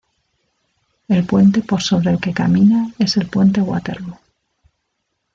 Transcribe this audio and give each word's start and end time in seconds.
El 1.09 1.25
puente 1.27 1.61
por 1.61 1.83
sobre 1.83 2.09
el 2.09 2.19
que 2.19 2.33
camina 2.33 2.91
es 2.97 3.17
el 3.17 3.27
puente 3.27 3.61
Waterloo. 3.61 4.17